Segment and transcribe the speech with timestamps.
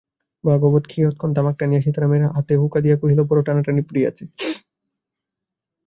[0.43, 4.23] ভাগবত কিয়ৎক্ষণ তামাক টানিয়া সীতারামের হাতে হুঁকা দিয়া কহিল, বড়ো টানাটানি পড়িয়াছে।